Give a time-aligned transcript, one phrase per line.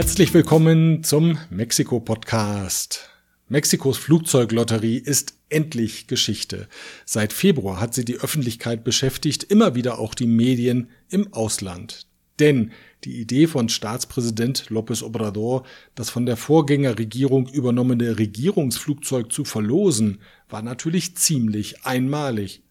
[0.00, 3.10] Herzlich willkommen zum Mexiko-Podcast.
[3.48, 6.68] Mexikos Flugzeuglotterie ist endlich Geschichte.
[7.04, 12.06] Seit Februar hat sie die Öffentlichkeit beschäftigt, immer wieder auch die Medien im Ausland.
[12.38, 12.72] Denn
[13.04, 20.62] die Idee von Staatspräsident López Obrador, das von der Vorgängerregierung übernommene Regierungsflugzeug zu verlosen, war
[20.62, 22.62] natürlich ziemlich einmalig.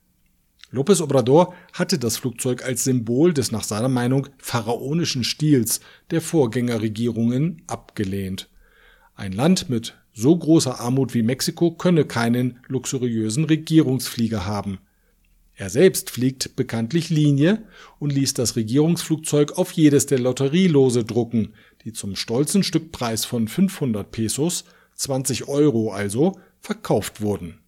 [0.71, 5.79] López Obrador hatte das Flugzeug als Symbol des nach seiner Meinung pharaonischen Stils
[6.11, 8.49] der Vorgängerregierungen abgelehnt.
[9.15, 14.79] Ein Land mit so großer Armut wie Mexiko könne keinen luxuriösen Regierungsflieger haben.
[15.55, 17.63] Er selbst fliegt bekanntlich Linie
[17.97, 24.09] und ließ das Regierungsflugzeug auf jedes der Lotterielose drucken, die zum stolzen Stückpreis von 500
[24.09, 27.59] Pesos, 20 Euro also, verkauft wurden.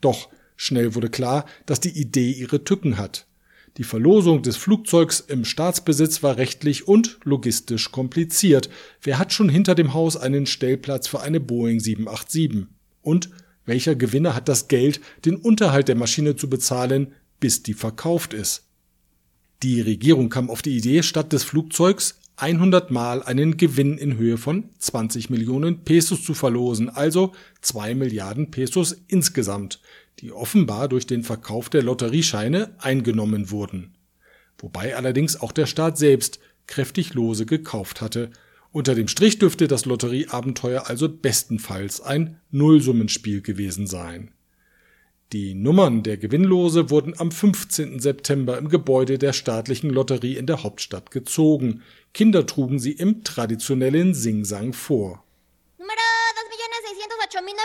[0.00, 0.30] Doch
[0.62, 3.26] Schnell wurde klar, dass die Idee ihre Tücken hat.
[3.78, 8.70] Die Verlosung des Flugzeugs im Staatsbesitz war rechtlich und logistisch kompliziert.
[9.02, 12.68] Wer hat schon hinter dem Haus einen Stellplatz für eine Boeing 787?
[13.00, 13.30] Und
[13.64, 18.62] welcher Gewinner hat das Geld, den Unterhalt der Maschine zu bezahlen, bis die verkauft ist?
[19.64, 24.38] Die Regierung kam auf die Idee, statt des Flugzeugs 100 Mal einen Gewinn in Höhe
[24.38, 29.80] von 20 Millionen Pesos zu verlosen, also 2 Milliarden Pesos insgesamt
[30.18, 33.94] die offenbar durch den Verkauf der Lotteriescheine eingenommen wurden.
[34.58, 38.30] Wobei allerdings auch der Staat selbst kräftig Lose gekauft hatte.
[38.70, 44.30] Unter dem Strich dürfte das Lotterieabenteuer also bestenfalls ein Nullsummenspiel gewesen sein.
[45.32, 48.00] Die Nummern der Gewinnlose wurden am 15.
[48.00, 51.82] September im Gebäude der staatlichen Lotterie in der Hauptstadt gezogen.
[52.12, 55.24] Kinder trugen sie im traditionellen Singsang vor.
[55.78, 55.94] Numero
[57.32, 57.56] 2.608.938, 2, 6,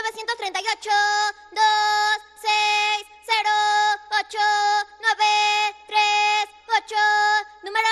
[3.36, 3.52] 0,
[4.16, 4.32] 8,
[5.02, 5.20] 9,
[5.88, 5.94] 3,
[6.72, 6.96] 8,
[7.64, 7.84] Numero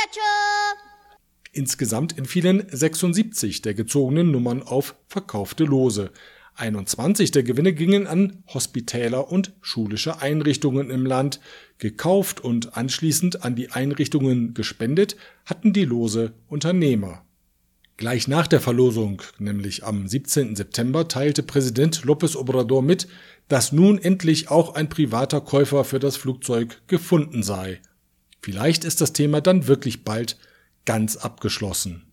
[0.00, 0.80] 2.608.938.
[1.52, 6.10] Insgesamt entfielen 76 der gezogenen Nummern auf verkaufte Lose.
[6.54, 11.40] 21 der Gewinne gingen an Hospitäler und schulische Einrichtungen im Land.
[11.78, 15.16] Gekauft und anschließend an die Einrichtungen gespendet
[15.46, 17.24] hatten die Lose Unternehmer.
[17.96, 20.56] Gleich nach der Verlosung, nämlich am 17.
[20.56, 23.08] September, teilte Präsident López Obrador mit,
[23.48, 27.80] dass nun endlich auch ein privater Käufer für das Flugzeug gefunden sei.
[28.40, 30.38] Vielleicht ist das Thema dann wirklich bald
[30.86, 32.09] ganz abgeschlossen.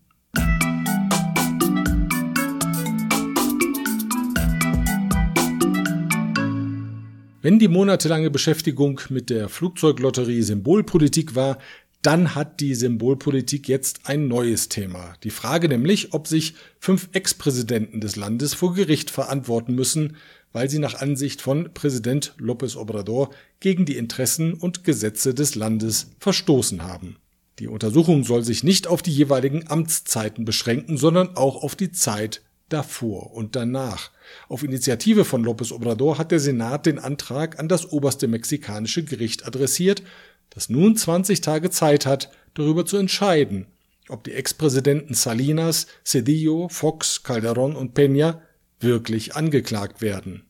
[7.40, 11.58] Wenn die monatelange Beschäftigung mit der Flugzeuglotterie Symbolpolitik war,
[12.02, 15.14] dann hat die Symbolpolitik jetzt ein neues Thema.
[15.22, 20.16] Die Frage nämlich, ob sich fünf Ex-Präsidenten des Landes vor Gericht verantworten müssen,
[20.52, 26.10] weil sie nach Ansicht von Präsident López Obrador gegen die Interessen und Gesetze des Landes
[26.18, 27.18] verstoßen haben.
[27.60, 32.42] Die Untersuchung soll sich nicht auf die jeweiligen Amtszeiten beschränken, sondern auch auf die Zeit
[32.68, 34.10] davor und danach.
[34.48, 39.46] Auf Initiative von López Obrador hat der Senat den Antrag an das oberste mexikanische Gericht
[39.46, 40.02] adressiert,
[40.50, 43.66] das nun 20 Tage Zeit hat, darüber zu entscheiden,
[44.08, 48.40] ob die Ex-Präsidenten Salinas, Cedillo, Fox, Calderón und Peña
[48.80, 50.44] wirklich angeklagt werden.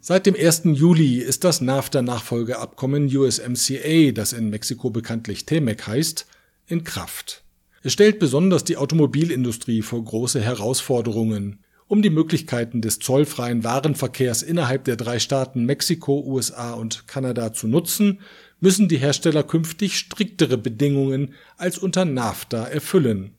[0.00, 0.62] Seit dem 1.
[0.66, 6.26] Juli ist das NAFTA-Nachfolgeabkommen USMCA, das in Mexiko bekanntlich TEMEC heißt,
[6.68, 7.42] in Kraft.
[7.86, 11.60] Es stellt besonders die Automobilindustrie vor große Herausforderungen.
[11.86, 17.68] Um die Möglichkeiten des zollfreien Warenverkehrs innerhalb der drei Staaten Mexiko, USA und Kanada zu
[17.68, 18.18] nutzen,
[18.58, 23.30] müssen die Hersteller künftig striktere Bedingungen als unter NAFTA erfüllen.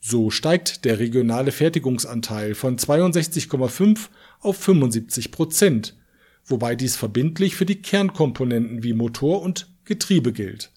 [0.00, 4.08] So steigt der regionale Fertigungsanteil von 62,5
[4.40, 5.94] auf 75 Prozent,
[6.44, 10.72] wobei dies verbindlich für die Kernkomponenten wie Motor und Getriebe gilt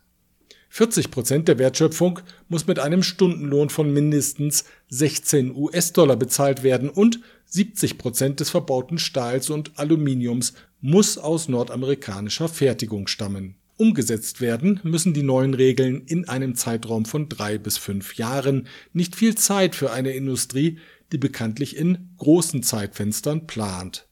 [0.73, 7.19] 40 Prozent der Wertschöpfung muss mit einem Stundenlohn von mindestens 16 US-Dollar bezahlt werden und
[7.47, 13.55] 70 Prozent des verbauten Stahls und Aluminiums muss aus nordamerikanischer Fertigung stammen.
[13.75, 18.67] Umgesetzt werden müssen die neuen Regeln in einem Zeitraum von drei bis fünf Jahren.
[18.93, 20.77] Nicht viel Zeit für eine Industrie,
[21.11, 24.07] die bekanntlich in großen Zeitfenstern plant.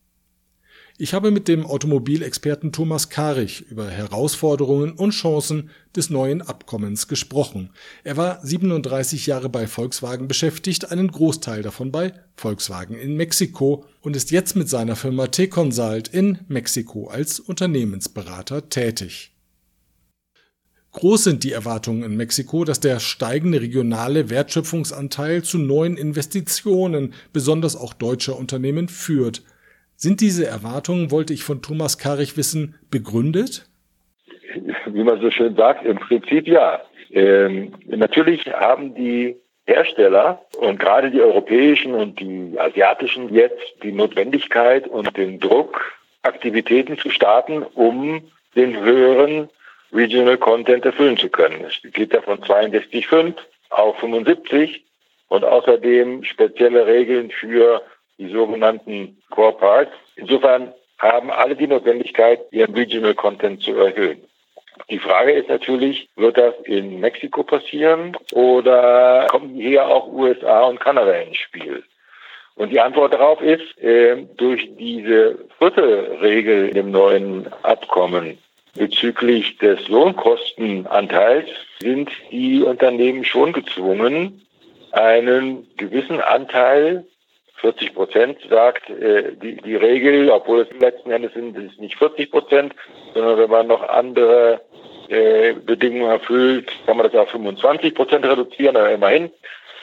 [1.02, 7.70] Ich habe mit dem Automobilexperten Thomas Karich über Herausforderungen und Chancen des neuen Abkommens gesprochen.
[8.04, 14.18] Er war 37 Jahre bei Volkswagen beschäftigt, einen Großteil davon bei Volkswagen in Mexiko und
[14.18, 19.32] ist jetzt mit seiner Firma T-Consult in Mexiko als Unternehmensberater tätig.
[20.92, 27.78] Groß sind die Erwartungen in Mexiko, dass der steigende regionale Wertschöpfungsanteil zu neuen Investitionen, besonders
[27.78, 29.44] auch deutscher Unternehmen, führt.
[30.02, 33.70] Sind diese Erwartungen, wollte ich von Thomas Karich wissen, begründet?
[34.86, 36.82] wie man so schön sagt, im Prinzip ja.
[37.12, 39.36] Ähm, natürlich haben die
[39.66, 45.82] Hersteller und gerade die europäischen und die asiatischen jetzt die Notwendigkeit und den Druck,
[46.22, 48.22] Aktivitäten zu starten, um
[48.56, 49.50] den höheren
[49.92, 51.66] Regional Content erfüllen zu können.
[51.66, 53.34] Es geht ja von 62,5
[53.70, 54.86] auf 75
[55.28, 57.82] und außerdem spezielle Regeln für
[58.20, 59.92] die sogenannten Core Parts.
[60.16, 64.22] Insofern haben alle die Notwendigkeit, ihren Regional Content zu erhöhen.
[64.90, 70.80] Die Frage ist natürlich, wird das in Mexiko passieren oder kommen hier auch USA und
[70.80, 71.84] Kanada ins Spiel?
[72.56, 78.38] Und die Antwort darauf ist, äh, durch diese Viertelregel in dem neuen Abkommen
[78.76, 81.50] bezüglich des Lohnkostenanteils
[81.80, 84.46] sind die Unternehmen schon gezwungen,
[84.92, 87.06] einen gewissen Anteil
[87.62, 92.32] 40 Prozent sagt äh, die, die Regel, obwohl es letzten Endes sind es nicht 40
[92.32, 92.74] Prozent,
[93.14, 94.62] sondern wenn man noch andere
[95.10, 99.32] äh, Bedingungen erfüllt, kann man das auf 25 Prozent reduzieren, aber immerhin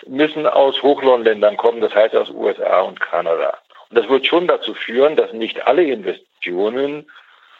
[0.06, 3.58] müssen aus Hochlohnländern kommen, das heißt aus USA und Kanada.
[3.90, 7.10] Und das wird schon dazu führen, dass nicht alle Investitionen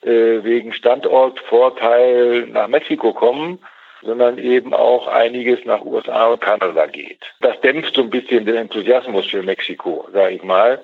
[0.02, 3.58] äh, wegen Standortvorteil nach Mexiko kommen,
[4.06, 7.20] sondern eben auch einiges nach USA und Kanada geht.
[7.40, 10.80] Das dämpft so ein bisschen den Enthusiasmus für Mexiko, sage ich mal.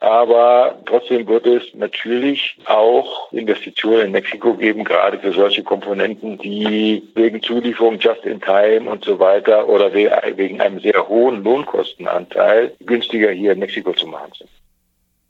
[0.00, 7.04] Aber trotzdem wird es natürlich auch Investitionen in Mexiko geben, gerade für solche Komponenten, die
[7.14, 13.30] wegen Zulieferung just in time und so weiter oder wegen einem sehr hohen Lohnkostenanteil günstiger
[13.30, 14.50] hier in Mexiko zu machen sind.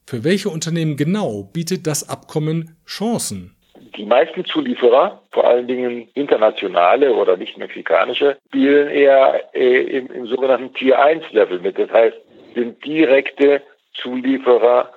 [0.06, 3.54] Für welche Unternehmen genau bietet das Abkommen Chancen?
[3.96, 10.26] Die meisten Zulieferer, vor allen Dingen internationale oder nicht mexikanische, spielen eher äh, im, im
[10.26, 11.78] sogenannten Tier 1 Level mit.
[11.78, 12.16] Das heißt,
[12.54, 13.62] sind direkte
[13.94, 14.92] Zulieferer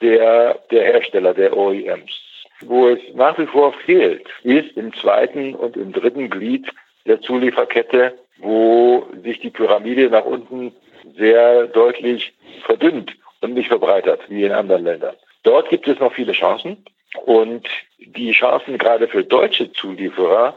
[0.00, 2.12] der, der Hersteller, der OEMs.
[2.60, 6.66] Wo es nach wie vor fehlt, ist im zweiten und im dritten Glied
[7.06, 10.72] der Zulieferkette, wo sich die Pyramide nach unten
[11.16, 12.32] sehr deutlich
[12.64, 15.14] verdünnt und nicht verbreitert wie in anderen Ländern.
[15.42, 16.84] Dort gibt es noch viele Chancen.
[17.24, 17.66] Und
[17.98, 20.56] die Chancen gerade für deutsche Zulieferer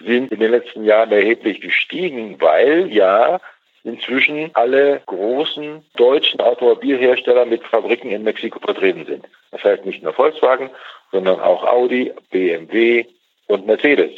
[0.00, 3.40] sind in den letzten Jahren erheblich gestiegen, weil ja
[3.84, 9.26] inzwischen alle großen deutschen Automobilhersteller mit Fabriken in Mexiko vertreten sind.
[9.50, 10.70] Das heißt nicht nur Volkswagen,
[11.10, 13.06] sondern auch Audi, BMW
[13.46, 14.10] und Mercedes.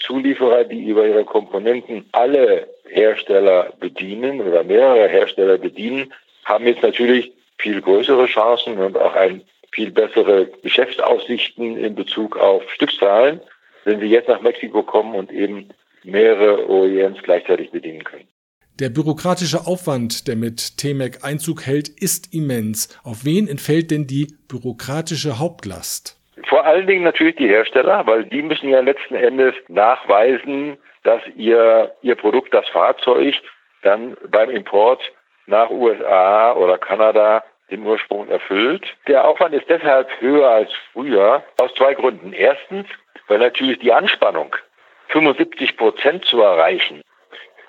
[0.00, 6.12] Zulieferer, die über ihre Komponenten alle Hersteller bedienen oder mehrere Hersteller bedienen,
[6.44, 9.42] haben jetzt natürlich viel größere Chancen und auch ein
[9.72, 13.40] viel bessere Geschäftsaussichten in Bezug auf Stückzahlen,
[13.84, 15.68] wenn sie jetzt nach Mexiko kommen und eben
[16.04, 18.28] mehrere OEMs gleichzeitig bedienen können.
[18.80, 22.96] Der bürokratische Aufwand, der mit TMAC Einzug hält, ist immens.
[23.02, 26.16] Auf wen entfällt denn die bürokratische Hauptlast?
[26.48, 31.92] Vor allen Dingen natürlich die Hersteller, weil die müssen ja letzten Endes nachweisen, dass ihr,
[32.02, 33.34] ihr Produkt, das Fahrzeug,
[33.82, 35.00] dann beim Import
[35.46, 38.86] nach USA oder Kanada den Ursprung erfüllt.
[39.06, 42.32] Der Aufwand ist deshalb höher als früher aus zwei Gründen.
[42.32, 42.86] Erstens,
[43.26, 44.54] weil natürlich die Anspannung
[45.08, 47.02] 75 Prozent zu erreichen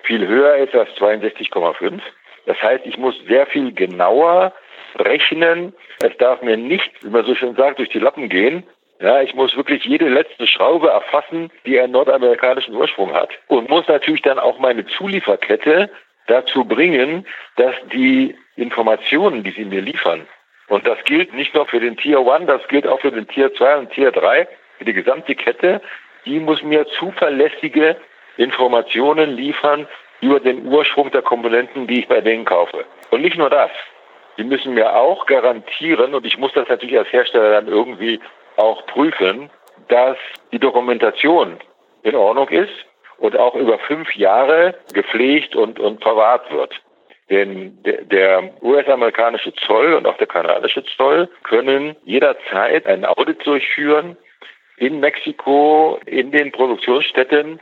[0.09, 2.01] viel höher ist als 62,5.
[2.47, 4.53] Das heißt, ich muss sehr viel genauer
[4.95, 5.73] rechnen.
[6.01, 8.63] Es darf mir nicht, wie man so schön sagt, durch die Lappen gehen.
[8.99, 13.87] Ja, ich muss wirklich jede letzte Schraube erfassen, die einen nordamerikanischen Ursprung hat und muss
[13.87, 15.91] natürlich dann auch meine Zulieferkette
[16.25, 20.27] dazu bringen, dass die Informationen, die sie mir liefern,
[20.67, 23.53] und das gilt nicht nur für den Tier 1, das gilt auch für den Tier
[23.53, 24.47] 2 und Tier 3,
[24.77, 25.81] für die gesamte Kette,
[26.25, 27.97] die muss mir zuverlässige
[28.37, 29.87] Informationen liefern
[30.21, 32.85] über den Ursprung der Komponenten, die ich bei denen kaufe.
[33.09, 33.71] Und nicht nur das.
[34.37, 38.19] Sie müssen mir auch garantieren, und ich muss das natürlich als Hersteller dann irgendwie
[38.57, 39.49] auch prüfen,
[39.87, 40.17] dass
[40.51, 41.57] die Dokumentation
[42.03, 42.73] in Ordnung ist
[43.17, 46.79] und auch über fünf Jahre gepflegt und, und verwahrt wird.
[47.29, 54.17] Denn der, US-amerikanische Zoll und auch der kanadische Zoll können jederzeit ein Audit durchführen
[54.77, 57.59] in Mexiko, in den Produktionsstätten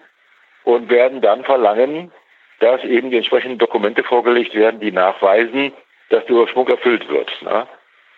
[0.63, 2.11] und werden dann verlangen,
[2.59, 5.73] dass eben die entsprechenden Dokumente vorgelegt werden, die nachweisen,
[6.09, 7.29] dass der Ursprung erfüllt wird.
[7.41, 7.67] Ne?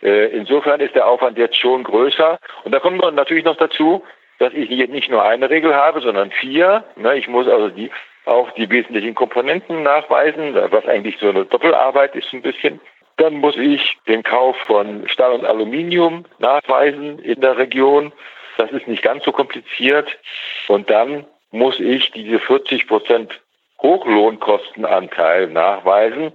[0.01, 2.39] Äh, insofern ist der Aufwand jetzt schon größer.
[2.63, 4.03] Und da kommt natürlich noch dazu,
[4.37, 6.83] dass ich nicht nur eine Regel habe, sondern vier.
[6.95, 7.17] Ne?
[7.17, 7.91] Ich muss also die,
[8.29, 12.79] auch die wesentlichen Komponenten nachweisen, was eigentlich so eine Doppelarbeit ist ein bisschen.
[13.17, 18.13] Dann muss ich den Kauf von Stahl und Aluminium nachweisen in der Region.
[18.57, 20.17] Das ist nicht ganz so kompliziert.
[20.67, 23.41] Und dann muss ich diese 40 Prozent
[23.81, 26.31] Hochlohnkostenanteil nachweisen.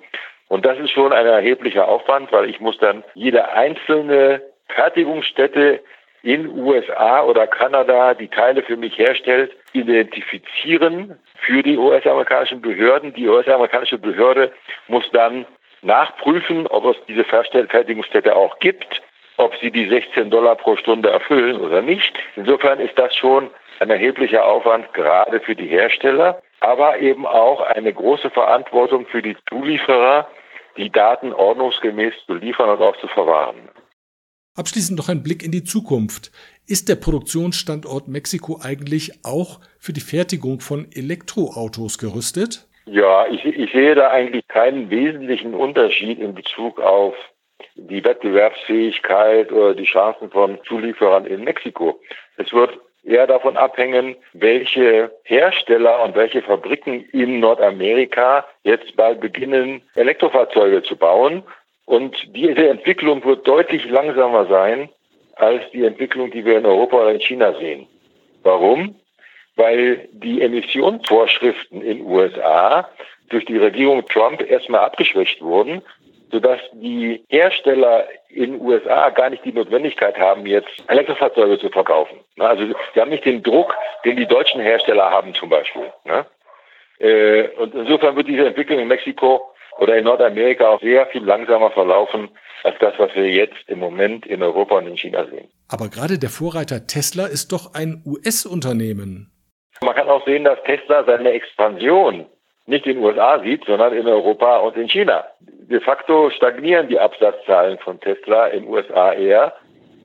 [0.49, 5.81] Und das ist schon ein erheblicher Aufwand, weil ich muss dann jede einzelne Fertigungsstätte
[6.25, 13.13] in USA oder Kanada die Teile für mich herstellt, identifizieren für die US-amerikanischen Behörden.
[13.13, 14.51] Die US-amerikanische Behörde
[14.89, 15.45] muss dann
[15.83, 19.03] nachprüfen, ob es diese Fertigungsstätte auch gibt,
[19.37, 22.19] ob sie die 16 Dollar pro Stunde erfüllen oder nicht.
[22.37, 23.51] Insofern ist das schon
[23.81, 29.37] ein erheblicher Aufwand gerade für die Hersteller, aber eben auch eine große Verantwortung für die
[29.51, 30.27] Zulieferer,
[30.79, 33.69] die Daten ordnungsgemäß zu liefern und auch zu verwahren.
[34.57, 36.31] Abschließend noch ein Blick in die Zukunft.
[36.69, 42.69] Ist der Produktionsstandort Mexiko eigentlich auch für die Fertigung von Elektroautos gerüstet?
[42.87, 47.15] Ja, ich, ich sehe da eigentlich keinen wesentlichen Unterschied in Bezug auf
[47.75, 52.01] die Wettbewerbsfähigkeit oder die Chancen von Zulieferern in Mexiko.
[52.37, 59.83] Es wird eher davon abhängen, welche Hersteller und welche Fabriken in Nordamerika jetzt bald beginnen,
[59.95, 61.43] Elektrofahrzeuge zu bauen.
[61.87, 64.89] Und diese Entwicklung wird deutlich langsamer sein
[65.37, 67.87] als die Entwicklung, die wir in Europa oder in China sehen.
[68.43, 68.95] Warum?
[69.57, 72.89] Weil die Emissionsvorschriften in USA
[73.29, 75.83] durch die Regierung Trump erstmal abgeschwächt wurden
[76.35, 82.19] sodass die Hersteller in USA gar nicht die Notwendigkeit haben, jetzt Elektrofahrzeuge zu verkaufen.
[82.41, 83.73] Also sie haben nicht den Druck,
[84.05, 85.93] den die deutschen Hersteller haben zum Beispiel.
[86.99, 91.71] Äh, und insofern wird diese Entwicklung in Mexiko oder in Nordamerika auch sehr viel langsamer
[91.71, 92.29] verlaufen
[92.63, 95.49] als das, was wir jetzt im Moment in Europa und in China sehen.
[95.69, 99.31] Aber gerade der Vorreiter Tesla ist doch ein US-Unternehmen.
[99.83, 102.27] Man kann auch sehen, dass Tesla seine Expansion
[102.67, 105.25] nicht in den USA sieht, sondern in Europa und in China.
[105.41, 109.53] De facto stagnieren die Absatzzahlen von Tesla in den USA eher.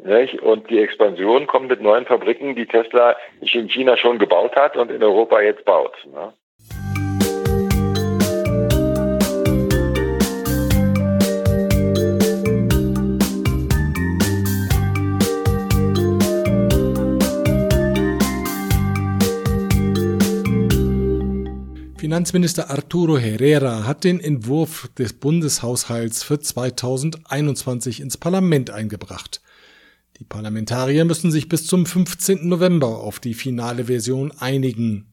[0.03, 0.41] Nicht?
[0.41, 4.91] Und die Expansion kommt mit neuen Fabriken, die Tesla in China schon gebaut hat und
[4.91, 5.93] in Europa jetzt baut.
[6.05, 6.33] Ne?
[22.19, 29.39] Finanzminister Arturo Herrera hat den Entwurf des Bundeshaushalts für 2021 ins Parlament eingebracht.
[30.19, 32.45] Die Parlamentarier müssen sich bis zum 15.
[32.45, 35.05] November auf die finale Version einigen.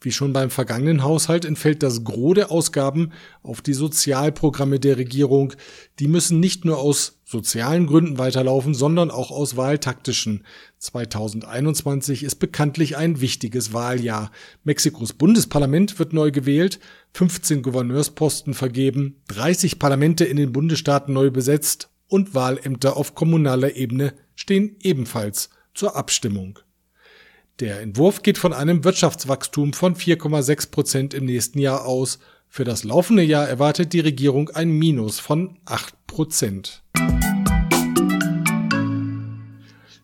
[0.00, 3.10] Wie schon beim vergangenen Haushalt entfällt das Gros der Ausgaben
[3.42, 5.54] auf die Sozialprogramme der Regierung.
[5.98, 10.44] Die müssen nicht nur aus sozialen Gründen weiterlaufen, sondern auch aus wahltaktischen.
[10.78, 14.30] 2021 ist bekanntlich ein wichtiges Wahljahr.
[14.62, 16.78] Mexikos Bundesparlament wird neu gewählt,
[17.14, 24.14] 15 Gouverneursposten vergeben, 30 Parlamente in den Bundesstaaten neu besetzt und Wahlämter auf kommunaler Ebene
[24.36, 26.60] stehen ebenfalls zur Abstimmung.
[27.60, 32.20] Der Entwurf geht von einem Wirtschaftswachstum von 4,6 Prozent im nächsten Jahr aus.
[32.48, 36.84] Für das laufende Jahr erwartet die Regierung ein Minus von 8 Prozent.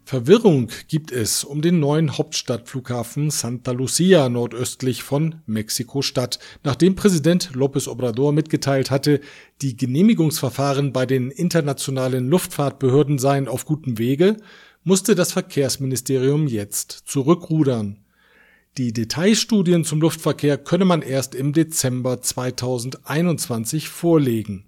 [0.05, 7.89] Verwirrung gibt es um den neuen Hauptstadtflughafen Santa Lucia nordöstlich von Mexiko-Stadt, nachdem Präsident López
[7.89, 9.21] Obrador mitgeteilt hatte,
[9.63, 14.39] die Genehmigungsverfahren bei den internationalen Luftfahrtbehörden seien auf gutem Wege,
[14.85, 18.05] musste das Verkehrsministerium jetzt zurückrudern.
[18.77, 24.67] Die Detailstudien zum Luftverkehr könne man erst im Dezember 2021 vorlegen.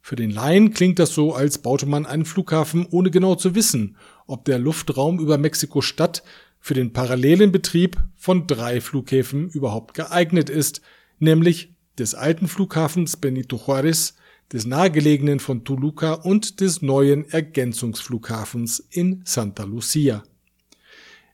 [0.00, 3.96] Für den Laien klingt das so, als baute man einen Flughafen, ohne genau zu wissen,
[4.26, 6.22] ob der Luftraum über Mexiko-Stadt
[6.58, 10.80] für den parallelen Betrieb von drei Flughäfen überhaupt geeignet ist,
[11.18, 14.14] nämlich des alten Flughafens Benito Juárez,
[14.52, 20.22] des nahegelegenen von Toluca und des neuen Ergänzungsflughafens in Santa Lucia.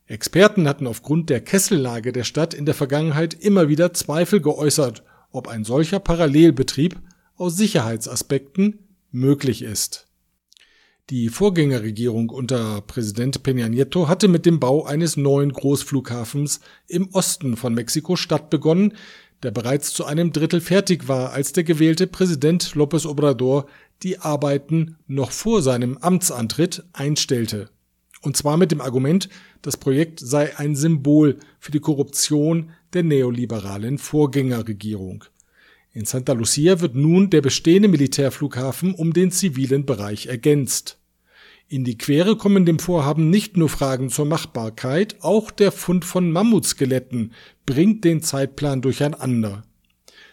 [0.07, 5.49] Experten hatten aufgrund der Kessellage der Stadt in der Vergangenheit immer wieder Zweifel geäußert, ob
[5.49, 6.97] ein solcher Parallelbetrieb
[7.37, 8.79] aus Sicherheitsaspekten
[9.11, 10.07] möglich ist.
[11.11, 17.57] Die Vorgängerregierung unter Präsident Peña Nieto hatte mit dem Bau eines neuen Großflughafens im Osten
[17.57, 18.93] von Mexiko-Stadt begonnen,
[19.43, 23.67] der bereits zu einem Drittel fertig war, als der gewählte Präsident López Obrador
[24.03, 27.71] die Arbeiten noch vor seinem Amtsantritt einstellte.
[28.21, 29.29] Und zwar mit dem Argument,
[29.63, 35.25] das Projekt sei ein Symbol für die Korruption der neoliberalen Vorgängerregierung.
[35.93, 40.98] In Santa Lucia wird nun der bestehende Militärflughafen um den zivilen Bereich ergänzt.
[41.71, 46.33] In die Quere kommen dem Vorhaben nicht nur Fragen zur Machbarkeit, auch der Fund von
[46.33, 47.35] Mammutskeletten
[47.67, 49.65] bringt den Zeitplan durcheinander.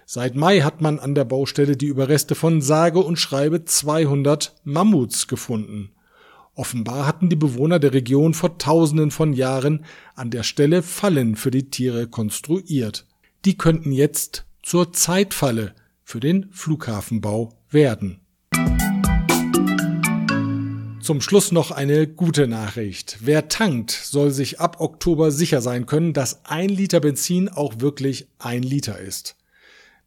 [0.05, 5.27] Seit Mai hat man an der Baustelle die Überreste von sage und schreibe 200 Mammuts
[5.27, 5.89] gefunden.
[6.53, 9.83] Offenbar hatten die Bewohner der Region vor tausenden von Jahren
[10.15, 13.07] an der Stelle Fallen für die Tiere konstruiert.
[13.43, 15.75] Die könnten jetzt zur Zeitfalle
[16.05, 18.24] für den Flughafenbau werden.
[21.05, 23.19] Zum Schluss noch eine gute Nachricht.
[23.21, 28.25] Wer tankt, soll sich ab Oktober sicher sein können, dass ein Liter Benzin auch wirklich
[28.39, 29.35] ein Liter ist.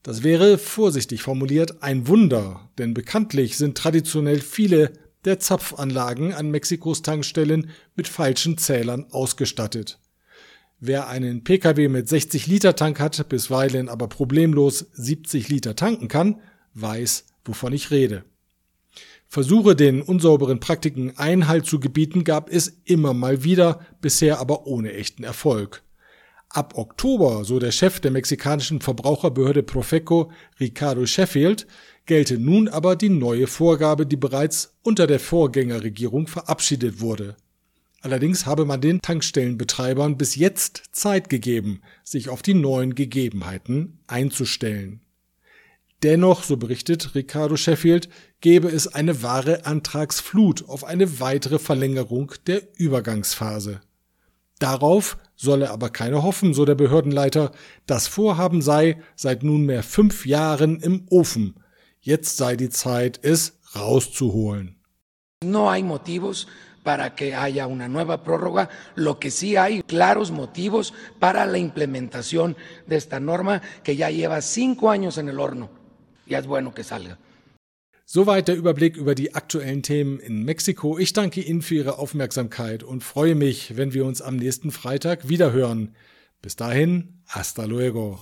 [0.02, 4.90] Das wäre, vorsichtig formuliert, ein Wunder, denn bekanntlich sind traditionell viele
[5.24, 10.00] der Zapfanlagen an Mexikos Tankstellen mit falschen Zählern ausgestattet.
[10.80, 16.40] Wer einen Pkw mit 60 Liter Tank hat, bisweilen aber problemlos 70 Liter tanken kann,
[16.74, 18.24] weiß, wovon ich rede.
[19.30, 24.94] Versuche, den unsauberen Praktiken Einhalt zu gebieten, gab es immer mal wieder, bisher aber ohne
[24.94, 25.82] echten Erfolg.
[26.48, 31.66] Ab Oktober, so der Chef der mexikanischen Verbraucherbehörde Profeco, Ricardo Sheffield,
[32.06, 37.36] gelte nun aber die neue Vorgabe, die bereits unter der Vorgängerregierung verabschiedet wurde.
[38.00, 45.02] Allerdings habe man den Tankstellenbetreibern bis jetzt Zeit gegeben, sich auf die neuen Gegebenheiten einzustellen.
[46.04, 48.08] Dennoch, so berichtet Ricardo Sheffield,
[48.40, 53.80] gebe es eine wahre Antragsflut auf eine weitere Verlängerung der Übergangsphase.
[54.60, 57.50] Darauf solle aber keine hoffen, so der Behördenleiter.
[57.86, 61.54] Das Vorhaben sei seit nunmehr fünf Jahren im Ofen.
[62.00, 64.76] Jetzt sei die Zeit, es rauszuholen.
[65.44, 66.46] No hay motivos
[66.82, 68.68] para que haya una nueva prórroga.
[68.94, 74.40] Lo que sí hay claros motivos para la implementación de esta norma que ya lleva
[74.42, 75.77] cinco años en el horno.
[76.28, 77.16] Ya es bueno que salga.
[78.10, 80.98] Soweit der Überblick über die aktuellen Themen in Mexiko.
[80.98, 85.28] Ich danke Ihnen für Ihre Aufmerksamkeit und freue mich, wenn wir uns am nächsten Freitag
[85.28, 85.94] wiederhören.
[86.40, 88.18] Bis dahin, hasta luego.